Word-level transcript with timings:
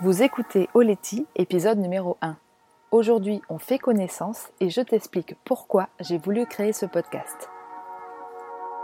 Vous 0.00 0.24
écoutez 0.24 0.68
Oleti, 0.74 1.24
épisode 1.36 1.78
numéro 1.78 2.16
1. 2.20 2.36
Aujourd'hui, 2.90 3.40
on 3.48 3.58
fait 3.58 3.78
connaissance 3.78 4.48
et 4.58 4.68
je 4.68 4.80
t'explique 4.80 5.36
pourquoi 5.44 5.88
j'ai 6.00 6.18
voulu 6.18 6.46
créer 6.46 6.72
ce 6.72 6.84
podcast. 6.84 7.48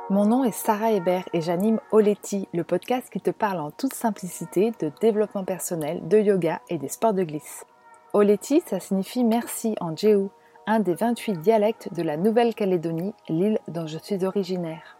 Mon 0.08 0.26
nom 0.26 0.44
est 0.44 0.52
Sarah 0.52 0.92
Hébert 0.92 1.28
et 1.32 1.40
j'anime 1.40 1.80
Oleti, 1.90 2.46
le 2.54 2.62
podcast 2.62 3.10
qui 3.10 3.20
te 3.20 3.30
parle 3.30 3.58
en 3.58 3.72
toute 3.72 3.92
simplicité 3.92 4.70
de 4.78 4.92
développement 5.00 5.44
personnel, 5.44 6.06
de 6.06 6.18
yoga 6.18 6.60
et 6.68 6.78
des 6.78 6.88
sports 6.88 7.12
de 7.12 7.24
glisse. 7.24 7.66
Oleti, 8.12 8.62
ça 8.64 8.78
signifie 8.78 9.24
merci 9.24 9.74
en 9.80 9.96
Jéhu, 9.96 10.28
un 10.68 10.78
des 10.78 10.94
28 10.94 11.40
dialectes 11.40 11.92
de 11.92 12.02
la 12.02 12.16
Nouvelle-Calédonie, 12.16 13.14
l'île 13.28 13.58
dont 13.66 13.88
je 13.88 13.98
suis 13.98 14.24
originaire. 14.24 14.99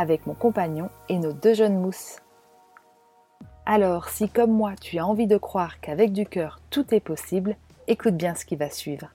avec 0.00 0.26
mon 0.26 0.32
compagnon 0.32 0.88
et 1.10 1.18
nos 1.18 1.34
deux 1.34 1.52
jeunes 1.52 1.78
mousses. 1.78 2.20
Alors, 3.66 4.08
si 4.08 4.30
comme 4.30 4.50
moi 4.50 4.72
tu 4.80 4.98
as 4.98 5.06
envie 5.06 5.26
de 5.26 5.36
croire 5.36 5.80
qu'avec 5.80 6.12
du 6.12 6.24
cœur 6.24 6.58
tout 6.70 6.94
est 6.94 7.00
possible, 7.00 7.56
écoute 7.86 8.16
bien 8.16 8.34
ce 8.34 8.46
qui 8.46 8.56
va 8.56 8.70
suivre. 8.70 9.10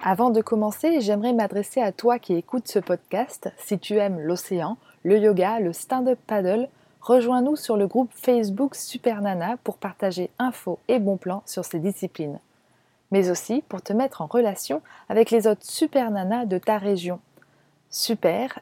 Avant 0.00 0.30
de 0.30 0.42
commencer, 0.42 1.00
j'aimerais 1.00 1.32
m'adresser 1.32 1.80
à 1.80 1.92
toi 1.92 2.18
qui 2.18 2.34
écoutes 2.34 2.68
ce 2.68 2.78
podcast. 2.78 3.50
Si 3.56 3.78
tu 3.78 3.96
aimes 3.96 4.20
l'océan, 4.20 4.76
le 5.02 5.18
yoga, 5.18 5.60
le 5.60 5.72
stand-up 5.72 6.18
paddle, 6.26 6.68
rejoins-nous 7.00 7.56
sur 7.56 7.78
le 7.78 7.86
groupe 7.86 8.12
Facebook 8.12 8.74
Super 8.74 9.22
Nana 9.22 9.56
pour 9.64 9.78
partager 9.78 10.30
infos 10.38 10.78
et 10.88 10.98
bons 10.98 11.16
plans 11.16 11.42
sur 11.46 11.64
ces 11.64 11.78
disciplines. 11.78 12.38
Mais 13.12 13.30
aussi 13.30 13.64
pour 13.66 13.80
te 13.80 13.94
mettre 13.94 14.20
en 14.20 14.26
relation 14.26 14.82
avec 15.08 15.30
les 15.30 15.46
autres 15.46 15.64
Super 15.64 16.10
Nanas 16.10 16.44
de 16.44 16.58
ta 16.58 16.76
région. 16.76 17.18
Super 17.88 18.60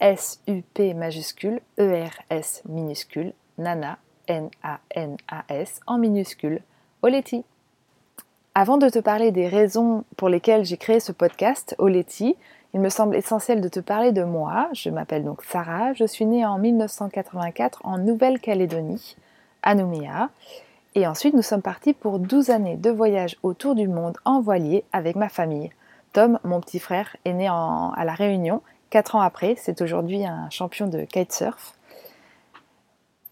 S-U-P 0.00 0.94
majuscule, 0.94 1.60
E-R-S 1.78 2.62
minuscule, 2.68 3.32
Nana, 3.58 3.98
N-A-N-A-S 4.28 5.80
en 5.86 5.98
minuscule, 5.98 6.60
Oleti. 7.02 7.44
Avant 8.54 8.78
de 8.78 8.88
te 8.88 8.98
parler 8.98 9.32
des 9.32 9.48
raisons 9.48 10.04
pour 10.16 10.28
lesquelles 10.28 10.64
j'ai 10.64 10.76
créé 10.76 11.00
ce 11.00 11.12
podcast, 11.12 11.74
Oleti, 11.78 12.36
il 12.74 12.80
me 12.80 12.90
semble 12.90 13.16
essentiel 13.16 13.60
de 13.60 13.68
te 13.68 13.80
parler 13.80 14.12
de 14.12 14.22
moi. 14.22 14.68
Je 14.72 14.90
m'appelle 14.90 15.24
donc 15.24 15.42
Sarah, 15.42 15.94
je 15.94 16.04
suis 16.04 16.26
née 16.26 16.44
en 16.44 16.58
1984 16.58 17.80
en 17.84 17.98
Nouvelle-Calédonie, 17.98 19.16
à 19.62 19.74
Nouméa. 19.74 20.30
Et 20.94 21.06
ensuite, 21.06 21.34
nous 21.34 21.42
sommes 21.42 21.62
partis 21.62 21.92
pour 21.92 22.18
12 22.18 22.50
années 22.50 22.76
de 22.76 22.90
voyage 22.90 23.36
autour 23.42 23.74
du 23.74 23.88
monde 23.88 24.18
en 24.24 24.40
voilier 24.40 24.84
avec 24.92 25.16
ma 25.16 25.28
famille. 25.28 25.70
Tom, 26.12 26.38
mon 26.44 26.60
petit 26.60 26.78
frère, 26.78 27.16
est 27.24 27.32
né 27.32 27.48
à 27.48 28.04
La 28.04 28.14
Réunion 28.14 28.62
Quatre 28.90 29.16
ans 29.16 29.20
après, 29.20 29.54
c'est 29.58 29.82
aujourd'hui 29.82 30.24
un 30.24 30.48
champion 30.50 30.86
de 30.86 31.02
kitesurf. 31.02 31.74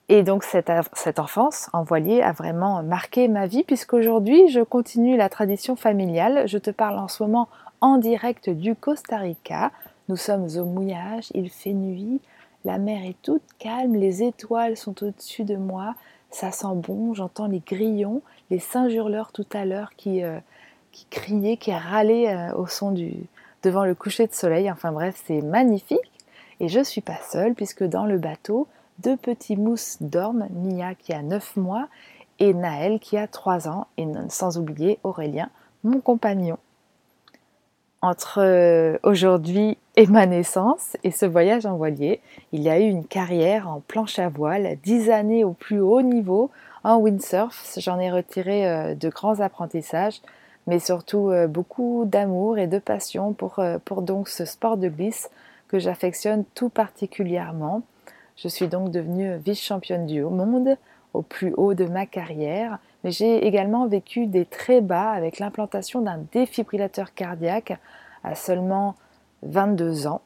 Et 0.09 0.23
donc 0.23 0.45
cette, 0.45 0.71
enfance 1.19 1.69
en 1.73 1.83
voilier 1.83 2.23
a 2.23 2.31
vraiment 2.31 2.83
marqué 2.83 3.27
ma 3.27 3.47
vie 3.47 3.65
puisqu'aujourd'hui 3.65 4.49
je 4.49 4.61
continue 4.61 5.17
la 5.17 5.29
tradition 5.29 5.75
familiale. 5.75 6.47
Je 6.47 6.59
te 6.59 6.71
parle 6.71 6.99
en 6.99 7.09
ce 7.09 7.25
moment 7.25 7.49
en 7.81 7.97
direct 7.97 8.49
du 8.49 8.77
Costa 8.77 9.17
Rica. 9.17 9.73
Nous 10.09 10.16
sommes 10.16 10.47
au 10.59 10.65
mouillage, 10.65 11.33
il 11.34 11.50
fait 11.50 11.72
nuit, 11.72 12.21
la 12.65 12.78
mer 12.78 13.05
est 13.05 13.21
toute 13.22 13.43
calme, 13.59 13.97
les 13.97 14.22
étoiles 14.22 14.77
sont 14.77 15.03
au-dessus 15.03 15.43
de 15.43 15.56
moi, 15.56 15.97
ça 16.31 16.53
sent 16.53 16.75
bon, 16.75 17.12
j'entends 17.12 17.49
les 17.49 17.62
grillons, 17.66 18.22
les 18.50 18.61
singes 18.61 18.95
hurleurs 18.95 19.33
tout 19.33 19.47
à 19.53 19.65
l'heure 19.65 19.91
qui, 19.97 20.22
euh, 20.22 20.39
qui 20.93 21.06
criaient, 21.06 21.56
qui 21.56 21.72
râlaient 21.72 22.33
euh, 22.33 22.55
au 22.55 22.69
son 22.69 22.93
du, 22.93 23.27
devant 23.62 23.84
le 23.84 23.94
coucher 23.94 24.27
de 24.27 24.33
soleil. 24.33 24.71
Enfin 24.71 24.93
bref, 24.93 25.21
c'est 25.27 25.43
magnifique. 25.43 26.12
Et 26.61 26.69
je 26.69 26.78
ne 26.78 26.84
suis 26.84 27.00
pas 27.00 27.19
seule 27.31 27.55
puisque 27.55 27.84
dans 27.84 28.06
le 28.06 28.19
bateau, 28.19 28.67
deux 28.99 29.17
petits 29.17 29.56
mousses 29.56 29.99
dorment, 30.00 30.49
Mia 30.53 30.94
qui 30.94 31.12
a 31.12 31.22
9 31.22 31.56
mois 31.56 31.89
et 32.39 32.55
Naël 32.55 32.99
qui 32.99 33.16
a 33.16 33.27
3 33.27 33.69
ans, 33.69 33.87
et 33.97 34.06
sans 34.28 34.59
oublier 34.59 34.99
Aurélien, 35.05 35.50
mon 35.84 36.00
compagnon. 36.00 36.59
Entre 38.03 38.41
euh, 38.41 38.99
aujourd'hui 39.03 39.78
et 39.97 40.06
ma 40.06 40.27
naissance 40.27 40.97
et 41.03 41.11
ce 41.11 41.25
voyage 41.27 41.66
en 41.66 41.77
voilier, 41.77 42.21
il 42.53 42.62
y 42.62 42.69
a 42.69 42.78
eu 42.78 42.84
une 42.84 43.06
carrière 43.06 43.69
en 43.69 43.81
planche 43.81 44.19
à 44.19 44.28
voile, 44.28 44.77
10 44.83 45.11
années 45.11 45.45
au 45.45 45.53
plus 45.53 45.81
haut 45.81 46.03
niveau 46.03 46.50
en 46.84 46.97
windsurf. 46.99 47.75
J'en 47.78 47.99
ai 47.99 48.11
retiré 48.11 48.69
euh, 48.69 48.95
de 48.95 49.09
grands 49.09 49.41
apprentissages 49.41 50.21
mais 50.66 50.78
surtout 50.78 51.31
euh, 51.31 51.47
beaucoup 51.47 52.04
d'amour 52.06 52.59
et 52.59 52.66
de 52.66 52.78
passion 52.78 53.32
pour, 53.32 53.59
euh, 53.59 53.78
pour 53.84 54.03
donc 54.03 54.28
ce 54.28 54.44
sport 54.44 54.77
de 54.77 54.88
glisse 54.88 55.31
que 55.69 55.78
j'affectionne 55.78 56.44
tout 56.54 56.69
particulièrement. 56.69 57.82
Je 58.37 58.49
suis 58.49 58.69
donc 58.69 58.91
devenue 58.91 59.37
vice-championne 59.37 60.06
du 60.06 60.22
monde 60.22 60.77
au 61.15 61.22
plus 61.22 61.54
haut 61.56 61.75
de 61.75 61.87
ma 61.87 62.04
carrière, 62.04 62.78
mais 63.03 63.10
j'ai 63.10 63.47
également 63.47 63.87
vécu 63.87 64.27
des 64.27 64.44
très 64.44 64.81
bas 64.81 65.10
avec 65.10 65.38
l'implantation 65.38 66.03
d'un 66.03 66.21
défibrillateur 66.32 67.15
cardiaque 67.15 67.78
à 68.22 68.34
seulement 68.34 68.97
22 69.43 70.06
ans. 70.06 70.21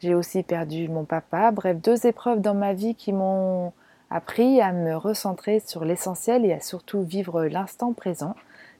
J'ai 0.00 0.14
aussi 0.14 0.42
perdu 0.42 0.88
mon 0.88 1.04
papa, 1.04 1.50
bref, 1.50 1.76
deux 1.80 2.06
épreuves 2.06 2.40
dans 2.40 2.54
ma 2.54 2.72
vie 2.72 2.94
qui 2.94 3.12
m'ont 3.12 3.72
appris 4.10 4.60
à 4.60 4.72
me 4.72 4.96
recentrer 4.96 5.60
sur 5.60 5.84
l'essentiel 5.84 6.44
et 6.44 6.52
à 6.52 6.60
surtout 6.60 7.02
vivre 7.02 7.44
l'instant 7.44 7.92
présent. 7.92 8.34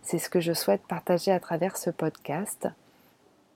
C'est 0.04 0.18
ce 0.18 0.28
que 0.28 0.40
je 0.40 0.52
souhaite 0.52 0.82
partager 0.86 1.32
à 1.32 1.40
travers 1.40 1.78
ce 1.78 1.88
podcast. 1.88 2.68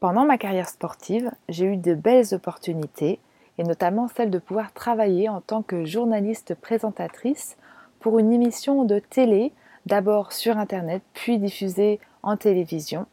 Pendant 0.00 0.24
ma 0.24 0.38
carrière 0.38 0.70
sportive, 0.70 1.30
j'ai 1.50 1.66
eu 1.66 1.76
de 1.76 1.92
belles 1.92 2.32
opportunités, 2.32 3.18
et 3.58 3.64
notamment 3.64 4.08
celle 4.08 4.30
de 4.30 4.38
pouvoir 4.38 4.72
travailler 4.72 5.28
en 5.28 5.42
tant 5.42 5.60
que 5.62 5.84
journaliste 5.84 6.54
présentatrice 6.54 7.58
pour 8.00 8.18
une 8.18 8.32
émission 8.32 8.84
de 8.84 8.98
télé, 8.98 9.52
d'abord 9.84 10.32
sur 10.32 10.56
Internet, 10.56 11.02
puis 11.12 11.38
diffusée 11.38 12.00
en 12.22 12.38
télévision, 12.38 13.04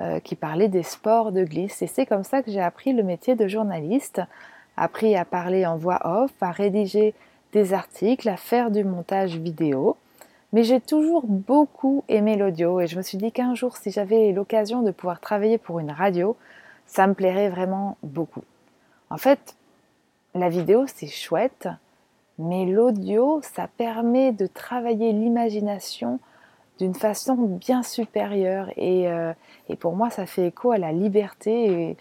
euh, 0.00 0.18
qui 0.18 0.34
parlait 0.34 0.68
des 0.68 0.82
sports 0.82 1.30
de 1.30 1.44
glisse. 1.44 1.82
Et 1.82 1.86
c'est 1.86 2.06
comme 2.06 2.24
ça 2.24 2.42
que 2.42 2.50
j'ai 2.50 2.60
appris 2.60 2.92
le 2.92 3.04
métier 3.04 3.36
de 3.36 3.46
journaliste, 3.46 4.20
appris 4.76 5.14
à 5.14 5.24
parler 5.24 5.64
en 5.64 5.76
voix 5.76 6.00
off, 6.02 6.32
à 6.40 6.50
rédiger 6.50 7.14
des 7.52 7.72
articles, 7.72 8.28
à 8.28 8.36
faire 8.36 8.72
du 8.72 8.82
montage 8.82 9.36
vidéo. 9.36 9.96
Mais 10.52 10.64
j'ai 10.64 10.80
toujours 10.80 11.26
beaucoup 11.26 12.04
aimé 12.08 12.36
l'audio 12.36 12.80
et 12.80 12.86
je 12.86 12.96
me 12.96 13.02
suis 13.02 13.18
dit 13.18 13.30
qu'un 13.30 13.54
jour, 13.54 13.76
si 13.76 13.90
j'avais 13.90 14.32
l'occasion 14.32 14.82
de 14.82 14.90
pouvoir 14.90 15.20
travailler 15.20 15.58
pour 15.58 15.78
une 15.78 15.92
radio, 15.92 16.36
ça 16.86 17.06
me 17.06 17.14
plairait 17.14 17.50
vraiment 17.50 17.96
beaucoup. 18.02 18.42
En 19.10 19.16
fait, 19.16 19.56
la 20.34 20.48
vidéo, 20.48 20.86
c'est 20.86 21.06
chouette, 21.06 21.68
mais 22.38 22.66
l'audio, 22.66 23.40
ça 23.42 23.68
permet 23.68 24.32
de 24.32 24.46
travailler 24.46 25.12
l'imagination 25.12 26.18
d'une 26.78 26.94
façon 26.94 27.34
bien 27.34 27.82
supérieure. 27.82 28.70
Et, 28.76 29.08
euh, 29.08 29.32
pour 29.78 29.94
moi, 29.94 30.10
ça 30.10 30.26
fait 30.26 30.48
écho 30.48 30.72
à 30.72 30.78
la 30.78 30.92
liberté. 30.92 31.96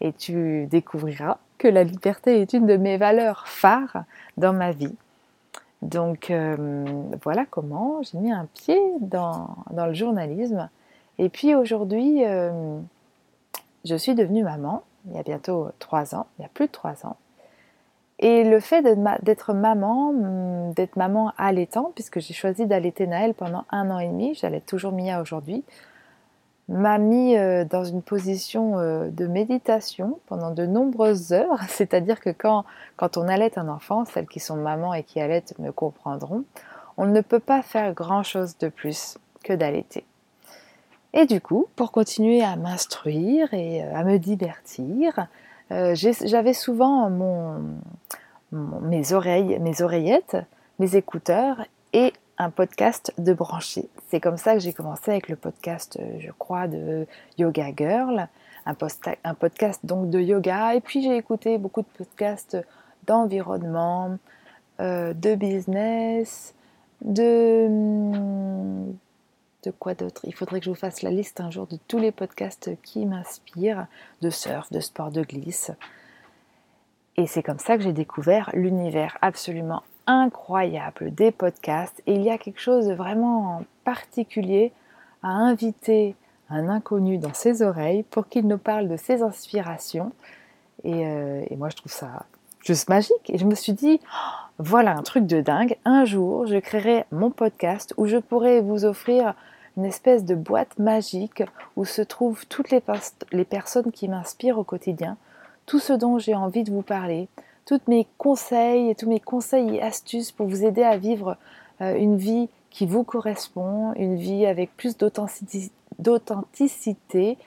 et 0.00 0.12
tu 0.14 0.66
découvriras 0.66 1.38
que 1.58 1.68
la 1.68 1.84
liberté 1.84 2.40
est 2.40 2.54
une 2.54 2.66
de 2.66 2.76
mes 2.76 2.96
valeurs 2.96 3.46
phares 3.46 4.02
dans 4.36 4.52
ma 4.52 4.72
vie. 4.72 4.96
Donc 5.82 6.30
euh, 6.30 6.84
voilà 7.24 7.44
comment 7.44 8.00
j'ai 8.02 8.18
mis 8.18 8.32
un 8.32 8.46
pied 8.54 8.80
dans, 9.00 9.56
le 9.76 9.92
journalisme. 9.92 10.70
Et 11.18 11.28
puis 11.28 11.54
aujourd'hui, 11.54 12.24
euh, 12.24 12.78
je 13.84 13.96
suis 13.96 14.14
devenue 14.14 14.44
maman, 14.44 14.84
il 15.06 15.16
y 15.16 15.18
a 15.18 15.24
bientôt 15.24 15.68
trois 15.80 16.14
ans, 16.14 16.26
il 16.38 16.42
y 16.42 16.44
a 16.44 16.48
plus 16.48 16.68
de 16.68 16.72
trois 16.72 17.04
ans. 17.04 17.16
Et 18.20 18.44
le 18.44 18.60
fait 18.60 18.82
d'être 19.22 19.52
maman, 19.52 20.10
hum, 20.10 20.72
d'être 20.74 20.94
maman 20.94 21.32
allaitant, 21.36 21.90
puisque 21.96 22.20
j'ai 22.20 22.34
choisi 22.34 22.66
d'allaiter 22.66 23.08
Naël 23.08 23.34
pendant 23.34 23.64
un 23.70 23.90
an 23.90 23.98
et 23.98 24.06
demi, 24.06 24.34
j'allais 24.34 24.60
toujours 24.60 24.92
Mia 24.92 25.20
aujourd'hui, 25.20 25.64
m'a 26.72 26.98
mis 26.98 27.36
euh, 27.36 27.64
dans 27.64 27.84
une 27.84 28.02
position 28.02 28.78
euh, 28.78 29.08
de 29.08 29.26
méditation 29.26 30.18
pendant 30.26 30.50
de 30.50 30.66
nombreuses 30.66 31.32
heures. 31.32 31.60
C'est-à-dire 31.68 32.20
que 32.20 32.30
quand, 32.30 32.64
quand 32.96 33.16
on 33.16 33.28
allait 33.28 33.58
un 33.58 33.68
enfant, 33.68 34.04
celles 34.04 34.26
qui 34.26 34.40
sont 34.40 34.56
mamans 34.56 34.94
et 34.94 35.02
qui 35.02 35.20
allaitent 35.20 35.58
me 35.58 35.70
comprendront, 35.70 36.44
on 36.96 37.06
ne 37.06 37.20
peut 37.20 37.40
pas 37.40 37.62
faire 37.62 37.92
grand-chose 37.94 38.56
de 38.58 38.68
plus 38.68 39.18
que 39.44 39.52
d'allaiter. 39.52 40.04
Et 41.14 41.26
du 41.26 41.40
coup, 41.40 41.66
pour 41.76 41.92
continuer 41.92 42.42
à 42.42 42.56
m'instruire 42.56 43.52
et 43.52 43.84
euh, 43.84 43.94
à 43.94 44.02
me 44.02 44.18
divertir, 44.18 45.28
j'avais 45.94 46.52
souvent 46.52 47.08
mes, 48.52 49.12
oreilles, 49.14 49.58
mes 49.58 49.80
oreillettes, 49.80 50.36
mes 50.78 50.96
écouteurs 50.96 51.64
et 51.94 52.12
un 52.42 52.50
podcast 52.50 53.14
de 53.18 53.32
branché. 53.32 53.88
C'est 54.08 54.20
comme 54.20 54.36
ça 54.36 54.54
que 54.54 54.60
j'ai 54.60 54.72
commencé 54.72 55.10
avec 55.10 55.28
le 55.28 55.36
podcast, 55.36 55.98
euh, 56.00 56.18
je 56.18 56.30
crois, 56.32 56.66
de 56.66 57.06
Yoga 57.38 57.68
Girl, 57.76 58.28
un, 58.66 58.74
un 59.24 59.34
podcast 59.34 59.80
donc 59.84 60.10
de 60.10 60.20
yoga. 60.20 60.74
Et 60.74 60.80
puis 60.80 61.02
j'ai 61.02 61.16
écouté 61.16 61.58
beaucoup 61.58 61.82
de 61.82 61.86
podcasts 61.96 62.58
d'environnement, 63.06 64.18
euh, 64.80 65.14
de 65.14 65.34
business, 65.34 66.54
de 67.00 67.66
hum, 67.66 68.96
de 69.64 69.70
quoi 69.70 69.94
d'autre? 69.94 70.22
Il 70.24 70.34
faudrait 70.34 70.58
que 70.58 70.64
je 70.64 70.70
vous 70.70 70.76
fasse 70.76 71.02
la 71.02 71.10
liste 71.10 71.40
un 71.40 71.50
jour 71.50 71.68
de 71.68 71.78
tous 71.86 71.98
les 71.98 72.10
podcasts 72.10 72.70
qui 72.82 73.06
m'inspirent, 73.06 73.86
de 74.20 74.30
surf, 74.30 74.72
de 74.72 74.80
sport 74.80 75.12
de 75.12 75.22
glisse. 75.22 75.70
Et 77.16 77.28
c'est 77.28 77.42
comme 77.42 77.60
ça 77.60 77.76
que 77.76 77.84
j'ai 77.84 77.92
découvert 77.92 78.50
l'univers 78.54 79.16
absolument 79.20 79.84
incroyable 80.06 81.14
des 81.14 81.30
podcasts. 81.30 82.02
Et 82.06 82.14
il 82.14 82.22
y 82.22 82.30
a 82.30 82.38
quelque 82.38 82.60
chose 82.60 82.86
de 82.86 82.94
vraiment 82.94 83.62
particulier 83.84 84.72
à 85.22 85.28
inviter 85.28 86.14
un 86.50 86.68
inconnu 86.68 87.18
dans 87.18 87.34
ses 87.34 87.62
oreilles 87.62 88.02
pour 88.04 88.28
qu'il 88.28 88.46
nous 88.46 88.58
parle 88.58 88.88
de 88.88 88.96
ses 88.96 89.22
inspirations. 89.22 90.12
Et, 90.84 91.06
euh, 91.06 91.44
moi, 91.56 91.68
je 91.70 91.76
trouve 91.76 91.92
ça 91.92 92.26
juste 92.60 92.88
magique. 92.88 93.30
Et 93.30 93.38
je 93.38 93.46
me 93.46 93.54
suis 93.54 93.72
dit, 93.72 94.00
oh, 94.02 94.48
voilà 94.58 94.96
un 94.96 95.02
truc 95.02 95.26
de 95.26 95.40
dingue. 95.40 95.76
Un 95.84 96.04
jour, 96.04 96.46
je 96.46 96.56
créerai 96.56 97.04
mon 97.10 97.30
podcast 97.30 97.94
où 97.96 98.06
je 98.06 98.18
pourrai 98.18 98.60
vous 98.60 98.84
offrir 98.84 99.34
une 99.76 99.84
espèce 99.84 100.24
de 100.24 100.34
boîte 100.34 100.78
magique 100.78 101.42
où 101.76 101.84
se 101.84 102.02
trouvent 102.02 102.46
toutes 102.46 102.70
les, 102.70 102.82
les 103.32 103.44
personnes 103.44 103.90
qui 103.90 104.08
m'inspirent 104.08 104.58
au 104.58 104.64
quotidien, 104.64 105.16
tout 105.64 105.78
ce 105.78 105.92
dont 105.92 106.18
j'ai 106.18 106.34
envie 106.34 106.64
de 106.64 106.70
vous 106.70 106.82
parler, 106.82 107.28
tous 107.64 107.80
mes 107.86 108.06
conseils 108.18 108.90
et 108.90 108.94
tous 108.94 109.08
mes 109.08 109.20
conseils 109.20 109.76
et 109.76 109.82
astuces 109.82 110.32
pour 110.32 110.46
vous 110.46 110.64
aider 110.64 110.82
à 110.82 110.96
vivre 110.96 111.36
euh, 111.80 111.96
une 111.96 112.16
vie 112.16 112.48
qui 112.70 112.86
vous 112.86 113.04
correspond, 113.04 113.92
une 113.94 114.16
vie 114.16 114.46
avec 114.46 114.76
plus 114.76 114.96
d'authenticité, 114.96 117.38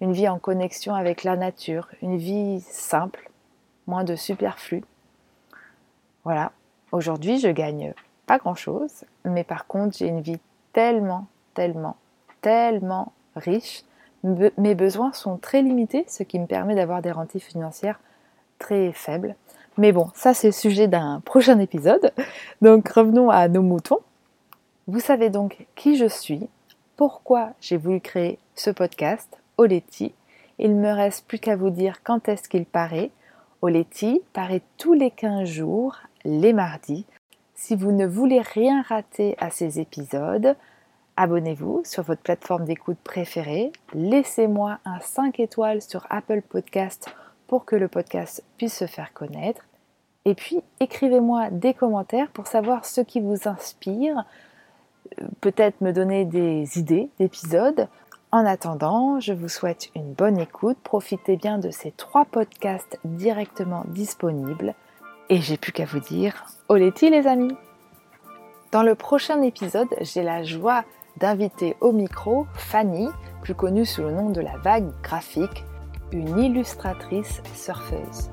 une 0.00 0.12
vie 0.12 0.28
en 0.28 0.38
connexion 0.38 0.94
avec 0.94 1.24
la 1.24 1.36
nature, 1.36 1.88
une 2.02 2.18
vie 2.18 2.60
simple, 2.60 3.30
moins 3.86 4.04
de 4.04 4.14
superflu. 4.14 4.84
Voilà, 6.24 6.52
aujourd'hui 6.92 7.38
je 7.38 7.48
gagne 7.48 7.94
pas 8.26 8.38
grand 8.38 8.54
chose, 8.54 9.04
mais 9.24 9.44
par 9.44 9.66
contre 9.66 9.96
j'ai 9.96 10.06
une 10.06 10.20
vie 10.20 10.38
tellement, 10.72 11.26
tellement, 11.54 11.96
tellement 12.42 13.12
riche. 13.34 13.84
Mes 14.22 14.74
besoins 14.74 15.12
sont 15.12 15.38
très 15.38 15.62
limités, 15.62 16.04
ce 16.08 16.24
qui 16.24 16.38
me 16.38 16.46
permet 16.46 16.74
d'avoir 16.74 17.02
des 17.02 17.12
rentiers 17.12 17.40
financières 17.40 18.00
très 18.58 18.92
faibles. 18.92 19.36
Mais 19.78 19.92
bon, 19.92 20.10
ça 20.12 20.34
c'est 20.34 20.48
le 20.48 20.52
sujet 20.52 20.88
d'un 20.88 21.20
prochain 21.24 21.60
épisode. 21.60 22.12
Donc 22.62 22.88
revenons 22.88 23.30
à 23.30 23.46
nos 23.46 23.62
moutons. 23.62 24.00
Vous 24.88 24.98
savez 24.98 25.30
donc 25.30 25.66
qui 25.76 25.96
je 25.96 26.06
suis, 26.06 26.48
pourquoi 26.96 27.50
j'ai 27.60 27.76
voulu 27.76 28.00
créer 28.00 28.40
ce 28.56 28.70
podcast, 28.70 29.38
Oleti. 29.56 30.12
Il 30.58 30.74
me 30.74 30.90
reste 30.90 31.28
plus 31.28 31.38
qu'à 31.38 31.54
vous 31.54 31.70
dire 31.70 32.02
quand 32.02 32.28
est-ce 32.28 32.48
qu'il 32.48 32.66
paraît. 32.66 33.12
Oleti 33.62 34.20
paraît 34.32 34.62
tous 34.78 34.94
les 34.94 35.12
15 35.12 35.48
jours, 35.48 35.96
les 36.24 36.52
mardis. 36.52 37.06
Si 37.54 37.76
vous 37.76 37.92
ne 37.92 38.06
voulez 38.06 38.40
rien 38.40 38.82
rater 38.82 39.36
à 39.38 39.50
ces 39.50 39.78
épisodes, 39.78 40.56
abonnez-vous 41.16 41.82
sur 41.84 42.02
votre 42.02 42.22
plateforme 42.22 42.64
d'écoute 42.64 42.98
préférée, 43.04 43.70
laissez-moi 43.94 44.80
un 44.84 44.98
5 44.98 45.38
étoiles 45.38 45.82
sur 45.82 46.04
Apple 46.10 46.42
Podcast 46.42 47.14
pour 47.46 47.64
que 47.64 47.76
le 47.76 47.86
podcast 47.86 48.42
puisse 48.56 48.76
se 48.76 48.86
faire 48.86 49.12
connaître. 49.12 49.67
Et 50.28 50.34
puis, 50.34 50.60
écrivez-moi 50.78 51.48
des 51.50 51.72
commentaires 51.72 52.28
pour 52.28 52.46
savoir 52.46 52.84
ce 52.84 53.00
qui 53.00 53.18
vous 53.18 53.48
inspire, 53.48 54.26
peut-être 55.40 55.80
me 55.80 55.90
donner 55.90 56.26
des 56.26 56.78
idées 56.78 57.08
d'épisodes. 57.18 57.88
En 58.30 58.44
attendant, 58.44 59.20
je 59.20 59.32
vous 59.32 59.48
souhaite 59.48 59.88
une 59.96 60.12
bonne 60.12 60.38
écoute. 60.38 60.76
Profitez 60.84 61.38
bien 61.38 61.56
de 61.56 61.70
ces 61.70 61.92
trois 61.92 62.26
podcasts 62.26 62.98
directement 63.04 63.84
disponibles. 63.88 64.74
Et 65.30 65.38
j'ai 65.40 65.56
plus 65.56 65.72
qu'à 65.72 65.86
vous 65.86 66.00
dire, 66.00 66.44
Oleti 66.68 67.08
les 67.08 67.26
amis 67.26 67.56
Dans 68.70 68.82
le 68.82 68.94
prochain 68.94 69.40
épisode, 69.40 69.88
j'ai 70.02 70.22
la 70.22 70.42
joie 70.42 70.84
d'inviter 71.16 71.74
au 71.80 71.92
micro 71.92 72.46
Fanny, 72.52 73.08
plus 73.40 73.54
connue 73.54 73.86
sous 73.86 74.02
le 74.02 74.12
nom 74.12 74.28
de 74.28 74.42
la 74.42 74.58
vague 74.58 74.92
graphique, 75.02 75.64
une 76.12 76.38
illustratrice 76.38 77.40
surfeuse. 77.54 78.28